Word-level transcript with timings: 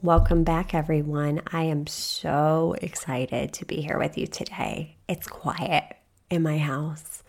Welcome 0.00 0.44
back, 0.44 0.74
everyone. 0.74 1.42
I 1.50 1.64
am 1.64 1.88
so 1.88 2.76
excited 2.80 3.52
to 3.54 3.64
be 3.64 3.80
here 3.80 3.98
with 3.98 4.16
you 4.16 4.28
today. 4.28 4.94
It's 5.08 5.26
quiet 5.26 5.96
in 6.30 6.44
my 6.44 6.56
house. 6.58 7.24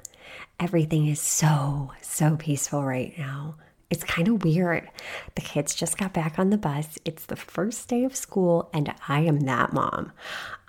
Everything 0.60 1.08
is 1.08 1.20
so, 1.20 1.92
so 2.04 2.38
peaceful 2.38 2.84
right 2.84 3.18
now. 3.18 3.56
It's 3.90 4.04
kind 4.04 4.28
of 4.28 4.44
weird. 4.44 4.88
The 5.34 5.42
kids 5.42 5.74
just 5.74 5.98
got 5.98 6.14
back 6.14 6.38
on 6.38 6.52
the 6.52 6.60
bus. 6.60 7.00
It's 7.06 7.26
the 7.26 7.36
first 7.36 7.88
day 7.88 8.04
of 8.04 8.16
school, 8.16 8.70
and 8.72 8.94
I 9.08 9.22
am 9.22 9.40
that 9.42 9.74
mom. 9.74 10.12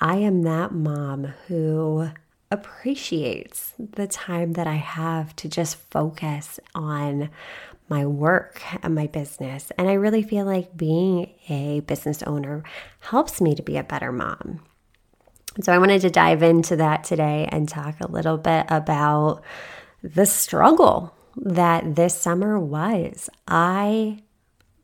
I 0.00 0.16
am 0.16 0.40
that 0.44 0.72
mom 0.72 1.24
who 1.48 2.08
appreciates 2.50 3.74
the 3.78 4.06
time 4.06 4.54
that 4.54 4.66
I 4.66 4.74
have 4.74 5.36
to 5.36 5.48
just 5.48 5.76
focus 5.76 6.58
on 6.74 7.30
my 7.88 8.06
work 8.06 8.62
and 8.82 8.94
my 8.94 9.06
business. 9.06 9.70
And 9.78 9.88
I 9.88 9.94
really 9.94 10.22
feel 10.22 10.44
like 10.44 10.76
being 10.76 11.30
a 11.48 11.80
business 11.80 12.22
owner 12.22 12.62
helps 13.00 13.40
me 13.40 13.54
to 13.54 13.62
be 13.62 13.76
a 13.76 13.84
better 13.84 14.12
mom. 14.12 14.60
So 15.60 15.72
I 15.72 15.78
wanted 15.78 16.00
to 16.02 16.10
dive 16.10 16.42
into 16.42 16.76
that 16.76 17.04
today 17.04 17.48
and 17.50 17.68
talk 17.68 18.00
a 18.00 18.10
little 18.10 18.38
bit 18.38 18.66
about 18.68 19.42
the 20.02 20.26
struggle 20.26 21.14
that 21.36 21.96
this 21.96 22.14
summer 22.14 22.58
was. 22.58 23.28
I 23.46 24.22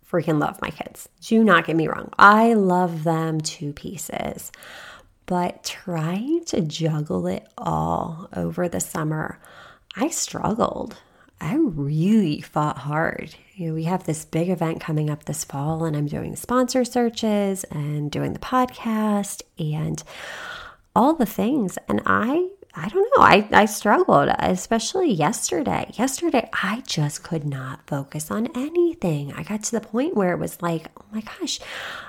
freaking 0.08 0.40
love 0.40 0.60
my 0.62 0.70
kids. 0.70 1.08
Do 1.20 1.42
not 1.42 1.66
get 1.66 1.76
me 1.76 1.88
wrong. 1.88 2.12
I 2.18 2.54
love 2.54 3.04
them 3.04 3.40
to 3.40 3.72
pieces. 3.72 4.52
But 5.26 5.64
trying 5.64 6.44
to 6.46 6.60
juggle 6.60 7.26
it 7.26 7.46
all 7.58 8.28
over 8.34 8.68
the 8.68 8.80
summer, 8.80 9.40
I 9.96 10.08
struggled. 10.08 10.96
I 11.40 11.56
really 11.56 12.40
fought 12.40 12.78
hard. 12.78 13.34
You 13.54 13.68
know, 13.68 13.74
we 13.74 13.84
have 13.84 14.04
this 14.04 14.24
big 14.24 14.48
event 14.48 14.80
coming 14.80 15.10
up 15.10 15.24
this 15.24 15.44
fall, 15.44 15.84
and 15.84 15.96
I'm 15.96 16.06
doing 16.06 16.36
sponsor 16.36 16.84
searches 16.84 17.64
and 17.64 18.10
doing 18.10 18.32
the 18.32 18.38
podcast 18.38 19.42
and 19.58 20.02
all 20.94 21.14
the 21.14 21.26
things. 21.26 21.76
And 21.88 22.00
I 22.06 22.48
I 22.78 22.88
don't 22.88 23.10
know. 23.16 23.22
I, 23.22 23.48
I 23.52 23.64
struggled, 23.64 24.28
especially 24.38 25.10
yesterday. 25.10 25.90
Yesterday, 25.94 26.50
I 26.52 26.82
just 26.86 27.22
could 27.22 27.44
not 27.44 27.86
focus 27.86 28.30
on 28.30 28.48
anything. 28.54 29.32
I 29.32 29.44
got 29.44 29.62
to 29.64 29.72
the 29.72 29.80
point 29.80 30.14
where 30.14 30.32
it 30.32 30.38
was 30.38 30.60
like, 30.60 30.88
oh 30.98 31.04
my 31.10 31.22
gosh, 31.22 31.58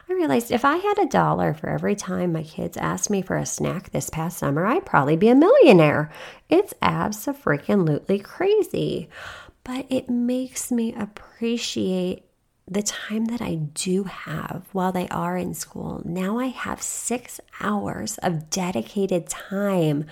I 0.10 0.14
realized 0.14 0.52
if 0.52 0.66
I 0.66 0.76
had 0.76 1.00
a 1.00 1.06
dollar 1.06 1.54
for 1.54 1.70
every 1.70 1.96
time 1.96 2.34
my 2.34 2.44
kids 2.44 2.76
asked 2.76 3.10
me 3.10 3.22
for 3.22 3.38
a 3.38 3.46
snack 3.46 3.92
this 3.92 4.10
past 4.10 4.38
summer, 4.38 4.66
I'd 4.66 4.86
probably 4.86 5.16
be 5.16 5.30
a 5.30 5.36
millionaire. 5.36 6.12
It's 6.50 6.74
absolutely 6.82 8.20
crazy. 8.20 9.10
But 9.64 9.86
it 9.90 10.10
makes 10.10 10.70
me 10.70 10.94
appreciate 10.94 12.27
the 12.70 12.82
time 12.82 13.26
that 13.26 13.42
I 13.42 13.56
do 13.56 14.04
have 14.04 14.66
while 14.74 14.92
they 14.92 15.08
are 15.08 15.38
in 15.38 15.54
school, 15.54 16.02
now 16.04 16.38
I 16.38 16.48
have 16.48 16.82
six 16.82 17.40
hours 17.62 18.18
of 18.18 18.50
dedicated 18.50 19.30
time 19.30 20.06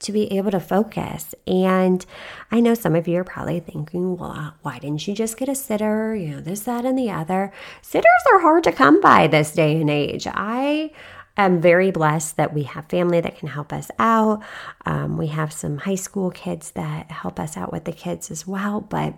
to 0.00 0.12
be 0.12 0.30
able 0.36 0.50
to 0.50 0.60
focus. 0.60 1.34
And 1.46 2.04
I 2.50 2.60
know 2.60 2.74
some 2.74 2.94
of 2.94 3.08
you 3.08 3.18
are 3.20 3.24
probably 3.24 3.60
thinking, 3.60 4.18
well, 4.18 4.54
why 4.60 4.78
didn't 4.78 5.08
you 5.08 5.14
just 5.14 5.38
get 5.38 5.48
a 5.48 5.54
sitter? 5.54 6.14
You 6.14 6.32
know, 6.32 6.40
this, 6.42 6.60
that, 6.60 6.84
and 6.84 6.98
the 6.98 7.10
other. 7.10 7.50
Sitters 7.80 8.04
are 8.30 8.40
hard 8.40 8.64
to 8.64 8.72
come 8.72 9.00
by 9.00 9.26
this 9.26 9.52
day 9.52 9.80
and 9.80 9.88
age. 9.88 10.26
I 10.26 10.90
am 11.38 11.62
very 11.62 11.90
blessed 11.90 12.36
that 12.36 12.52
we 12.52 12.64
have 12.64 12.90
family 12.90 13.22
that 13.22 13.38
can 13.38 13.48
help 13.48 13.72
us 13.72 13.90
out. 13.98 14.42
Um, 14.84 15.16
we 15.16 15.28
have 15.28 15.50
some 15.50 15.78
high 15.78 15.94
school 15.94 16.30
kids 16.30 16.72
that 16.72 17.10
help 17.10 17.40
us 17.40 17.56
out 17.56 17.72
with 17.72 17.86
the 17.86 17.92
kids 17.92 18.30
as 18.30 18.46
well. 18.46 18.82
But 18.82 19.14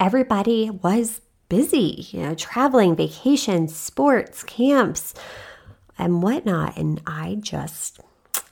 everybody 0.00 0.68
was 0.68 1.20
busy, 1.50 2.06
you 2.12 2.22
know, 2.22 2.34
traveling, 2.34 2.96
vacations, 2.96 3.76
sports, 3.76 4.42
camps, 4.42 5.12
and 5.98 6.22
whatnot. 6.22 6.78
And 6.78 7.02
I 7.06 7.36
just 7.40 8.00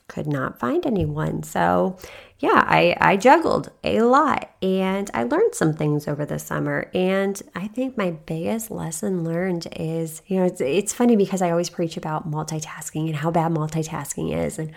could 0.08 0.26
not 0.26 0.58
find 0.58 0.84
anyone. 0.84 1.42
So, 1.42 1.96
yeah, 2.40 2.64
I, 2.66 2.96
I 3.00 3.16
juggled 3.16 3.70
a 3.84 4.00
lot 4.02 4.50
and 4.62 5.10
I 5.14 5.24
learned 5.24 5.54
some 5.54 5.74
things 5.74 6.08
over 6.08 6.24
the 6.24 6.38
summer. 6.38 6.90
And 6.92 7.40
I 7.54 7.68
think 7.68 7.96
my 7.96 8.10
biggest 8.10 8.70
lesson 8.70 9.24
learned 9.24 9.68
is, 9.76 10.22
you 10.26 10.38
know, 10.38 10.46
it's, 10.46 10.60
it's 10.60 10.92
funny 10.92 11.16
because 11.16 11.42
I 11.42 11.50
always 11.50 11.70
preach 11.70 11.96
about 11.96 12.30
multitasking 12.30 13.06
and 13.06 13.16
how 13.16 13.30
bad 13.30 13.52
multitasking 13.52 14.36
is. 14.36 14.58
And 14.58 14.72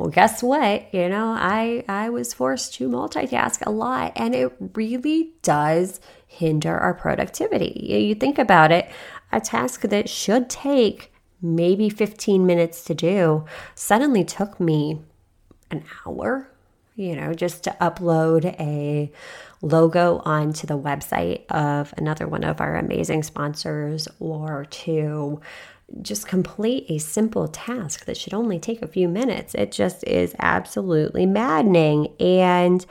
well, 0.00 0.08
guess 0.08 0.42
what? 0.42 0.94
You 0.94 1.10
know, 1.10 1.34
I 1.38 1.84
I 1.86 2.08
was 2.08 2.32
forced 2.32 2.72
to 2.76 2.88
multitask 2.88 3.60
a 3.66 3.70
lot 3.70 4.12
and 4.16 4.34
it 4.34 4.50
really 4.72 5.34
does 5.42 6.00
hinder 6.26 6.74
our 6.74 6.94
productivity. 6.94 7.86
You 7.86 8.14
think 8.14 8.38
about 8.38 8.72
it, 8.72 8.90
a 9.30 9.42
task 9.42 9.82
that 9.82 10.08
should 10.08 10.48
take 10.48 11.12
maybe 11.42 11.90
15 11.90 12.46
minutes 12.46 12.82
to 12.84 12.94
do 12.94 13.44
suddenly 13.74 14.24
took 14.24 14.58
me 14.58 15.02
an 15.70 15.84
hour, 16.06 16.48
you 16.96 17.14
know, 17.14 17.34
just 17.34 17.62
to 17.64 17.76
upload 17.78 18.46
a 18.58 19.12
logo 19.60 20.22
onto 20.24 20.66
the 20.66 20.78
website 20.78 21.44
of 21.50 21.92
another 21.98 22.26
one 22.26 22.44
of 22.44 22.62
our 22.62 22.76
amazing 22.76 23.22
sponsors 23.22 24.08
or 24.18 24.64
to 24.70 25.42
just 26.02 26.28
complete 26.28 26.86
a 26.88 26.98
simple 26.98 27.48
task 27.48 28.04
that 28.04 28.16
should 28.16 28.34
only 28.34 28.58
take 28.58 28.82
a 28.82 28.88
few 28.88 29.08
minutes. 29.08 29.54
It 29.54 29.72
just 29.72 30.04
is 30.04 30.34
absolutely 30.38 31.26
maddening. 31.26 32.08
And 32.18 32.84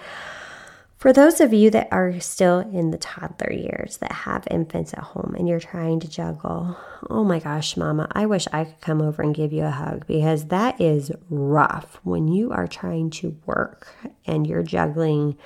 for 0.98 1.14
those 1.14 1.40
of 1.40 1.54
you 1.54 1.70
that 1.70 1.88
are 1.92 2.20
still 2.20 2.60
in 2.60 2.92
the 2.92 2.98
toddler 2.98 3.54
years 3.54 3.98
that 3.98 4.12
have 4.12 4.46
infants 4.52 4.94
at 4.94 5.00
home 5.00 5.34
and 5.38 5.48
you're 5.48 5.60
trying 5.60 6.02
to 6.02 6.10
juggle, 6.10 6.76
oh 7.10 7.24
my 7.24 7.40
gosh, 7.40 7.78
mama, 7.78 8.08
I 8.12 8.26
wish 8.26 8.48
I 8.52 8.66
could 8.66 8.82
come 8.82 9.02
over 9.02 9.22
and 9.22 9.34
give 9.34 9.54
you 9.54 9.64
a 9.64 9.72
hug 9.72 10.06
because 10.08 10.46
that 10.48 10.80
is 10.82 11.12
rough 11.30 12.00
when 12.04 12.28
you 12.28 12.52
are 12.52 12.68
trying 12.68 13.12
to 13.12 13.38
work 13.46 13.96
and 14.26 14.46
you're 14.46 14.64
juggling 14.64 15.38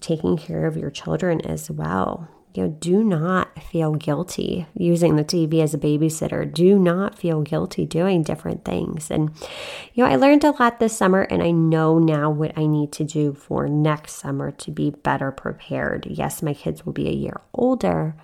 taking 0.00 0.36
care 0.36 0.66
of 0.66 0.76
your 0.76 0.90
children 0.90 1.40
as 1.40 1.70
well 1.70 2.28
you 2.56 2.62
know, 2.62 2.70
do 2.70 3.04
not 3.04 3.62
feel 3.62 3.94
guilty 3.94 4.66
using 4.74 5.16
the 5.16 5.24
TV 5.24 5.62
as 5.62 5.74
a 5.74 5.78
babysitter. 5.78 6.50
Do 6.50 6.78
not 6.78 7.18
feel 7.18 7.42
guilty 7.42 7.84
doing 7.84 8.22
different 8.22 8.64
things. 8.64 9.10
And, 9.10 9.30
you 9.92 10.02
know, 10.02 10.10
I 10.10 10.16
learned 10.16 10.44
a 10.44 10.52
lot 10.52 10.78
this 10.78 10.96
summer, 10.96 11.22
and 11.22 11.42
I 11.42 11.50
know 11.50 11.98
now 11.98 12.30
what 12.30 12.56
I 12.56 12.66
need 12.66 12.92
to 12.92 13.04
do 13.04 13.34
for 13.34 13.68
next 13.68 14.14
summer 14.14 14.50
to 14.52 14.70
be 14.70 14.90
better 14.90 15.30
prepared. 15.30 16.06
Yes, 16.08 16.42
my 16.42 16.54
kids 16.54 16.86
will 16.86 16.94
be 16.94 17.08
a 17.08 17.12
year 17.12 17.40
older, 17.52 18.16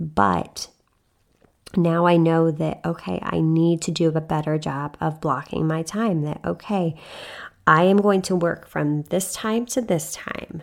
but 0.00 0.68
now 1.76 2.06
I 2.06 2.16
know 2.16 2.50
that, 2.50 2.80
okay, 2.84 3.20
I 3.22 3.40
need 3.40 3.82
to 3.82 3.92
do 3.92 4.08
a 4.08 4.20
better 4.20 4.58
job 4.58 4.96
of 5.00 5.20
blocking 5.20 5.66
my 5.66 5.82
time. 5.82 6.22
That, 6.22 6.40
okay, 6.44 6.96
I 7.66 7.84
am 7.84 7.98
going 7.98 8.22
to 8.22 8.34
work 8.34 8.66
from 8.66 9.02
this 9.04 9.32
time 9.32 9.66
to 9.66 9.80
this 9.80 10.14
time. 10.14 10.62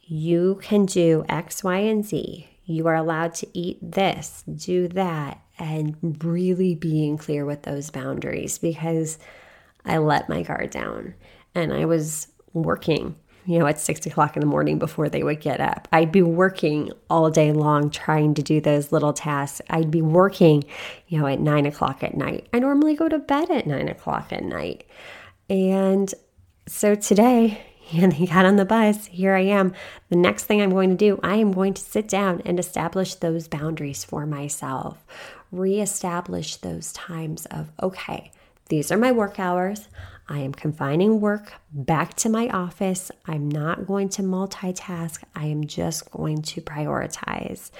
You 0.00 0.60
can 0.62 0.86
do 0.86 1.24
X, 1.28 1.64
Y, 1.64 1.78
and 1.78 2.04
Z 2.04 2.48
you 2.66 2.86
are 2.86 2.94
allowed 2.94 3.34
to 3.34 3.48
eat 3.52 3.78
this, 3.80 4.42
do 4.54 4.88
that, 4.88 5.40
and 5.58 6.22
really 6.24 6.74
being 6.74 7.18
clear 7.18 7.44
with 7.44 7.62
those 7.62 7.90
boundaries 7.90 8.58
because 8.58 9.18
I 9.84 9.98
let 9.98 10.28
my 10.28 10.42
guard 10.42 10.70
down 10.70 11.14
and 11.54 11.72
I 11.72 11.84
was 11.84 12.28
working, 12.52 13.16
you 13.44 13.58
know, 13.58 13.66
at 13.66 13.78
six 13.78 14.04
o'clock 14.06 14.36
in 14.36 14.40
the 14.40 14.46
morning 14.46 14.78
before 14.78 15.08
they 15.08 15.22
would 15.22 15.40
get 15.40 15.60
up. 15.60 15.86
I'd 15.92 16.10
be 16.10 16.22
working 16.22 16.90
all 17.10 17.30
day 17.30 17.52
long 17.52 17.90
trying 17.90 18.34
to 18.34 18.42
do 18.42 18.60
those 18.60 18.92
little 18.92 19.12
tasks. 19.12 19.60
I'd 19.68 19.90
be 19.90 20.02
working, 20.02 20.64
you 21.08 21.20
know, 21.20 21.26
at 21.26 21.40
nine 21.40 21.66
o'clock 21.66 22.02
at 22.02 22.16
night. 22.16 22.48
I 22.52 22.58
normally 22.58 22.96
go 22.96 23.08
to 23.08 23.18
bed 23.18 23.50
at 23.50 23.66
nine 23.66 23.88
o'clock 23.88 24.32
at 24.32 24.42
night. 24.42 24.86
And 25.50 26.12
so 26.66 26.94
today, 26.94 27.60
and 27.92 28.12
he 28.12 28.26
got 28.26 28.44
on 28.44 28.56
the 28.56 28.64
bus. 28.64 29.06
Here 29.06 29.34
I 29.34 29.42
am. 29.42 29.72
The 30.08 30.16
next 30.16 30.44
thing 30.44 30.60
I'm 30.60 30.70
going 30.70 30.90
to 30.90 30.96
do, 30.96 31.20
I 31.22 31.36
am 31.36 31.52
going 31.52 31.74
to 31.74 31.82
sit 31.82 32.08
down 32.08 32.42
and 32.44 32.58
establish 32.58 33.14
those 33.14 33.48
boundaries 33.48 34.04
for 34.04 34.26
myself, 34.26 35.04
reestablish 35.52 36.56
those 36.56 36.92
times 36.92 37.46
of, 37.46 37.70
okay, 37.82 38.32
these 38.68 38.90
are 38.90 38.98
my 38.98 39.12
work 39.12 39.38
hours. 39.38 39.88
I 40.26 40.38
am 40.38 40.52
confining 40.54 41.20
work 41.20 41.52
back 41.70 42.14
to 42.14 42.30
my 42.30 42.48
office. 42.48 43.10
I'm 43.26 43.50
not 43.50 43.86
going 43.86 44.08
to 44.10 44.22
multitask. 44.22 45.22
I 45.34 45.46
am 45.46 45.66
just 45.66 46.10
going 46.10 46.42
to 46.42 46.62
prioritize. 46.62 47.70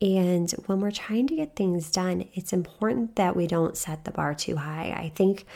And 0.00 0.50
when 0.66 0.80
we're 0.80 0.92
trying 0.92 1.26
to 1.26 1.36
get 1.36 1.56
things 1.56 1.90
done, 1.90 2.28
it's 2.32 2.52
important 2.52 3.16
that 3.16 3.36
we 3.36 3.46
don't 3.46 3.76
set 3.76 4.04
the 4.04 4.12
bar 4.12 4.34
too 4.34 4.56
high. 4.56 4.94
I 4.96 5.12
think 5.14 5.46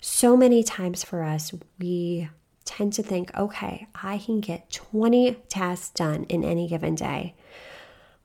So 0.00 0.36
many 0.36 0.62
times 0.62 1.02
for 1.02 1.24
us, 1.24 1.52
we 1.80 2.28
tend 2.68 2.92
to 2.92 3.02
think, 3.02 3.34
okay, 3.34 3.88
I 3.94 4.18
can 4.18 4.40
get 4.40 4.70
20 4.70 5.34
tasks 5.48 5.88
done 5.88 6.24
in 6.24 6.44
any 6.44 6.68
given 6.68 6.94
day. 6.94 7.34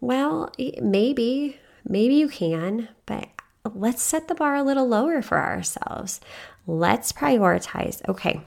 Well, 0.02 0.52
maybe, 0.82 1.58
maybe 1.88 2.16
you 2.16 2.28
can, 2.28 2.90
but 3.06 3.30
let's 3.74 4.04
set 4.04 4.28
the 4.28 4.36
bar 4.36 4.56
a 4.56 4.64
little 4.64 4.86
lower 4.86 5.22
for 5.22 5.40
ourselves. 5.40 6.20
Let's 6.68 7.14
prioritize. 7.14 8.08
Okay, 8.10 8.42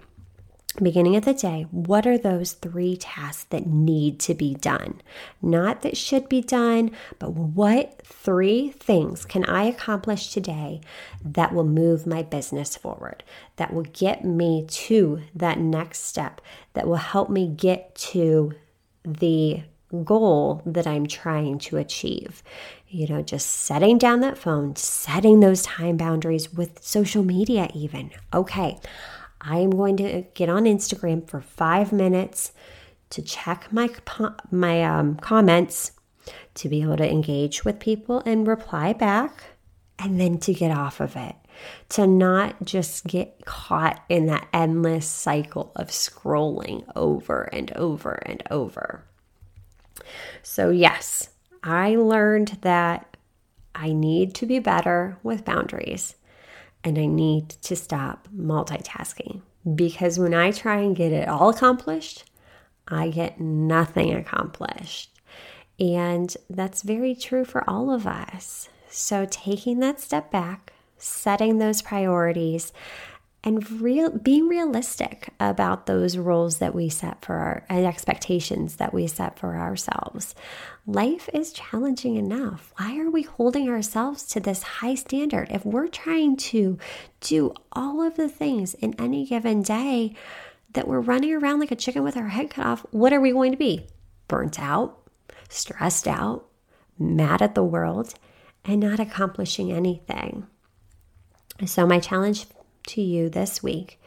beginning 0.85 1.17
of 1.17 1.25
the 1.25 1.35
day, 1.35 1.67
what 1.71 2.07
are 2.07 2.19
those 2.19 2.53
three 2.53 2.97
tasks 2.97 3.45
that 3.51 3.67
need 3.67 4.19
to 4.21 4.35
be 4.35 4.55
done? 4.55 5.01
Not 5.41 5.83
that 5.83 5.97
should 5.97 6.29
be 6.29 6.41
done, 6.41 6.91
but 7.19 7.33
what 7.33 8.01
three 8.05 8.71
things 8.71 9.25
can 9.25 9.45
I 9.45 9.65
accomplish 9.65 10.33
today 10.33 10.81
that 11.25 11.55
will 11.55 11.65
move 11.65 12.07
my 12.07 12.23
business 12.23 12.77
forward, 12.77 13.25
that 13.57 13.73
will 13.73 13.85
get 13.85 14.25
me 14.25 14.67
to 14.69 15.23
that 15.35 15.59
next 15.59 16.05
step, 16.05 16.41
that 16.75 16.87
will 16.87 16.97
help 16.97 17.31
me 17.31 17.49
get 17.49 17.95
to 17.97 18.53
the 19.05 19.63
goal 20.05 20.63
that 20.67 20.87
I'm 20.87 21.07
trying 21.07 21.59
to 21.61 21.77
achieve. 21.77 22.43
You 22.89 23.07
know, 23.09 23.23
just 23.23 23.49
setting 23.49 23.99
down 23.99 24.21
that 24.21 24.39
phone, 24.39 24.77
setting 24.77 25.41
those 25.41 25.63
time 25.63 25.97
boundaries 25.97 26.53
with 26.53 26.83
social 26.83 27.23
media, 27.23 27.69
even. 27.75 28.11
Okay, 28.33 28.79
I 29.47 29.59
am 29.59 29.71
going 29.71 29.97
to 29.99 30.25
get 30.35 30.49
on 30.49 30.65
Instagram 30.65 31.29
for 31.29 31.41
five 31.41 31.93
minutes 31.93 32.53
to 33.11 33.23
check 33.23 33.73
my 33.73 33.89
my 34.51 34.83
um, 34.83 35.17
comments, 35.17 35.93
to 36.55 36.69
be 36.69 36.83
able 36.83 36.97
to 36.97 37.09
engage 37.09 37.65
with 37.65 37.79
people 37.79 38.23
and 38.27 38.47
reply 38.47 38.93
back, 38.93 39.45
and 39.99 40.21
then 40.21 40.39
to 40.39 40.53
get 40.53 40.77
off 40.77 41.01
of 41.01 41.15
it. 41.15 41.37
To 41.91 42.07
not 42.07 42.65
just 42.65 43.07
get 43.07 43.47
caught 43.47 44.03
in 44.11 44.27
that 44.27 44.49
endless 44.53 45.07
cycle 45.07 45.73
of 45.77 45.89
scrolling 45.89 46.85
over 46.95 47.45
and 47.45 47.73
over 47.73 48.21
and 48.27 48.43
over. 48.51 49.05
So, 50.43 50.69
yes, 50.69 51.31
I 51.63 51.97
learned 51.97 52.59
that 52.61 53.17
I 53.75 53.93
need 53.93 54.35
to 54.35 54.47
be 54.47 54.59
better 54.59 55.17
with 55.23 55.47
boundaries 55.47 56.17
and 56.87 57.01
I 57.01 57.07
need 57.07 57.49
to 57.49 57.75
stop 57.75 58.29
multitasking 58.33 59.41
because 59.75 60.21
when 60.21 60.33
I 60.33 60.53
try 60.53 60.77
and 60.77 60.95
get 60.95 61.11
it 61.11 61.29
all 61.29 61.49
accomplished, 61.49 62.31
I 62.87 63.09
get 63.09 63.41
nothing 63.41 64.15
accomplished. 64.15 65.11
And 65.81 66.35
that's 66.49 66.83
very 66.83 67.17
true 67.17 67.45
for 67.45 67.69
all 67.69 67.91
of 67.91 68.07
us. 68.07 68.69
So, 68.89 69.27
taking 69.29 69.81
that 69.81 70.01
step 70.01 70.31
back, 70.31 70.73
setting 70.97 71.59
those 71.59 71.83
priorities, 71.83 72.73
and 73.47 73.81
real 73.81 74.11
being 74.11 74.49
realistic 74.49 75.33
about 75.39 75.87
those 75.87 76.19
roles 76.19 76.59
that 76.59 76.75
we 76.75 76.89
set 76.89 77.25
for 77.25 77.37
our 77.37 77.65
and 77.69 77.87
expectations 77.87 78.77
that 78.77 78.93
we 78.93 79.07
set 79.07 79.39
for 79.39 79.57
ourselves. 79.57 80.35
Life 80.85 81.31
is 81.33 81.53
challenging 81.53 82.17
enough. 82.17 82.73
Why 82.77 82.99
are 82.99 83.09
we 83.09 83.23
holding 83.23 83.69
ourselves 83.69 84.25
to 84.27 84.41
this 84.41 84.65
high 84.65 84.97
standard? 84.97 85.47
If 85.53 85.65
we're 85.65 85.87
trying 85.87 86.37
to 86.39 86.77
do 87.21 87.55
all 87.71 88.03
of 88.03 88.17
the 88.17 88.29
things 88.29 88.75
in 88.75 89.01
any 89.01 89.25
given 89.25 89.63
day 89.63 90.17
that 90.73 90.89
we're 90.89 91.01
running 91.01 91.33
around 91.33 91.61
like 91.61 91.71
a 91.71 91.77
chicken 91.77 92.03
with 92.03 92.17
our 92.17 92.29
head 92.29 92.51
cut 92.51 92.67
off, 92.67 92.87
what 92.91 93.13
are 93.13 93.21
we 93.21 93.31
going 93.31 93.53
to 93.53 93.59
be? 93.59 93.87
Burnt 94.27 94.61
out, 94.61 95.09
stressed 95.49 96.09
out, 96.09 96.49
mad 96.99 97.41
at 97.41 97.55
the 97.55 97.63
world, 97.63 98.15
and 98.65 98.81
not 98.81 98.99
accomplishing 98.99 99.71
anything. 99.71 100.49
So, 101.65 101.87
my 101.87 102.01
challenge 102.01 102.47
to 102.87 103.03
you 103.03 103.29
this 103.29 103.63
week 103.63 104.01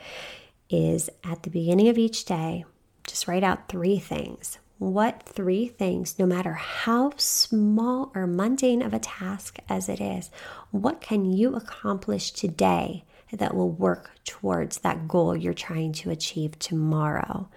is 0.70 1.10
at 1.24 1.44
the 1.44 1.50
beginning 1.50 1.88
of 1.90 1.98
each 1.98 2.26
day, 2.26 2.66
just 3.06 3.28
write 3.28 3.44
out 3.44 3.68
three 3.68 4.00
things. 4.00 4.60
What 4.78 5.24
three 5.24 5.68
things, 5.68 6.18
no 6.18 6.26
matter 6.26 6.54
how 6.54 7.12
small 7.18 8.12
or 8.16 8.26
mundane 8.26 8.82
of 8.82 8.94
a 8.94 9.00
task 9.00 9.58
as 9.68 9.90
it 9.90 10.00
is, 10.00 10.30
what 10.72 11.02
can 11.02 11.26
you 11.26 11.56
accomplish 11.56 12.32
today 12.32 13.04
that 13.32 13.54
will 13.54 13.72
work 13.72 14.12
towards 14.24 14.80
that 14.80 15.08
goal 15.08 15.36
you're 15.36 15.54
trying 15.54 15.92
to 15.94 16.12
achieve 16.12 16.58
tomorrow? 16.60 17.50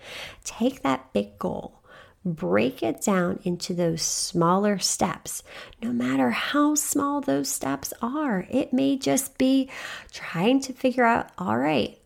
Take 0.42 0.82
that 0.82 1.12
big 1.12 1.38
goal 1.38 1.81
break 2.24 2.82
it 2.82 3.00
down 3.00 3.40
into 3.44 3.74
those 3.74 4.02
smaller 4.02 4.78
steps, 4.78 5.42
no 5.82 5.92
matter 5.92 6.30
how 6.30 6.74
small 6.74 7.20
those 7.20 7.48
steps 7.48 7.92
are. 8.00 8.46
It 8.50 8.72
may 8.72 8.96
just 8.96 9.38
be 9.38 9.70
trying 10.12 10.60
to 10.62 10.72
figure 10.72 11.04
out 11.04 11.30
all 11.38 11.58
right, 11.58 11.98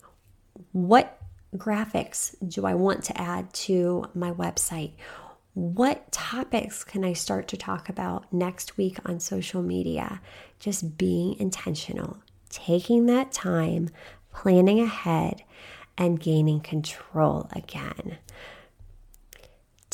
what 0.73 1.19
graphics 1.55 2.35
do 2.47 2.67
I 2.67 2.75
want 2.75 3.05
to 3.05 3.21
add 3.21 3.53
to 3.53 4.07
my 4.15 4.33
website? 4.33 4.93
What 5.55 6.13
topics 6.13 6.85
can 6.85 7.05
I 7.05 7.15
start 7.15 7.49
to 7.49 7.57
talk 7.57 7.89
about 7.89 8.31
next 8.33 8.77
week 8.77 8.99
on 9.07 9.21
social 9.21 9.63
media? 9.63 10.21
Just 10.59 10.99
being 10.99 11.39
intentional, 11.39 12.19
taking 12.51 13.07
that 13.07 13.33
time, 13.33 13.89
planning 14.33 14.81
ahead, 14.81 15.45
and 15.97 16.21
gaining 16.21 16.61
control 16.61 17.49
again. 17.53 18.19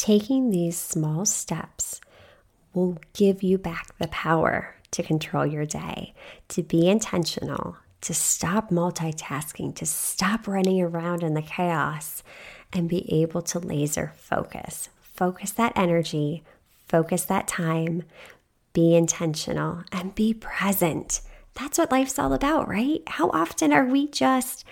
Taking 0.03 0.51
these 0.51 0.77
small 0.77 1.25
steps 1.25 2.01
will 2.75 2.99
give 3.13 3.41
you 3.41 3.57
back 3.57 3.97
the 3.99 4.09
power 4.09 4.75
to 4.91 5.01
control 5.01 5.47
your 5.47 5.65
day, 5.65 6.13
to 6.49 6.65
be 6.65 6.89
intentional, 6.89 7.77
to 8.01 8.13
stop 8.13 8.71
multitasking, 8.71 9.77
to 9.77 9.87
stop 9.87 10.49
running 10.49 10.83
around 10.83 11.23
in 11.23 11.35
the 11.35 11.41
chaos, 11.41 12.25
and 12.73 12.89
be 12.89 13.23
able 13.23 13.43
to 13.43 13.61
laser 13.61 14.13
focus. 14.17 14.89
Focus 15.01 15.53
that 15.53 15.73
energy, 15.77 16.43
focus 16.89 17.25
that 17.27 17.47
time, 17.47 18.03
be 18.73 18.97
intentional, 18.97 19.85
and 19.93 20.17
be 20.17 20.35
present. 20.35 21.21
That's 21.55 21.79
what 21.79 21.93
life's 21.93 22.19
all 22.19 22.33
about, 22.33 22.67
right? 22.67 23.03
How 23.07 23.31
often 23.31 23.73
are 23.73 23.87
we 23.87 24.09
just 24.09 24.65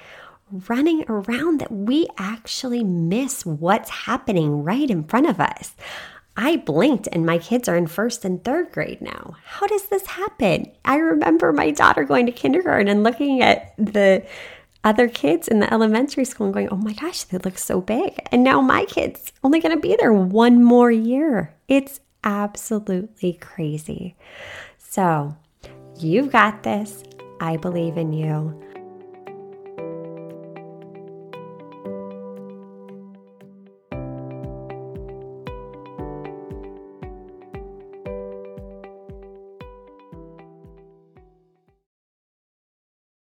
running 0.69 1.05
around 1.08 1.61
that 1.61 1.73
we 1.73 2.06
actually 2.19 2.85
miss 2.85 3.44
what's 3.47 3.91
happening 3.91 4.62
right 4.62 4.91
in 4.91 5.05
front 5.05 5.29
of 5.29 5.41
us. 5.41 5.75
I 6.37 6.56
blinked 6.56 7.08
and 7.12 7.26
my 7.26 7.38
kids 7.38 7.69
are 7.69 7.76
in 7.76 7.87
first 7.87 8.25
and 8.25 8.43
third 8.43 8.73
grade 8.73 9.00
now. 9.00 9.37
How 9.44 9.67
does 9.67 9.87
this 9.87 10.06
happen? 10.06 10.73
I 10.85 10.97
remember 10.97 11.52
my 11.52 11.70
daughter 11.70 12.05
going 12.05 12.26
to 12.26 12.32
kindergarten 12.32 12.88
and 12.88 13.02
looking 13.02 13.43
at 13.43 13.75
the 13.76 14.25
other 14.82 15.08
kids 15.08 15.49
in 15.49 15.61
the 15.61 15.73
elementary 15.73 16.25
school 16.25 16.47
and 16.47 16.55
going, 16.55 16.69
oh 16.70 16.76
my 16.76 16.94
gosh, 16.94 17.25
they 17.25 17.39
look 17.39 17.58
so 17.58 17.81
big. 17.81 18.19
And 18.32 18.43
now 18.43 18.60
my 18.60 18.86
kids 18.86 19.32
only 19.44 19.60
going 19.60 19.75
to 19.75 19.81
be 19.81 19.96
there 19.98 20.13
one 20.13 20.65
more 20.65 20.91
year. 20.91 21.55
It's 21.69 22.01
absolutely 22.25 23.34
crazy. 23.34 24.17
So 24.79 25.36
you've 25.98 26.32
got 26.32 26.63
this. 26.63 27.03
I 27.41 27.56
believe 27.56 27.96
in 27.96 28.13
you. 28.13 28.69